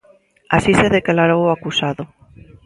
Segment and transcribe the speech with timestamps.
[0.55, 2.03] Así se declarou o acusado.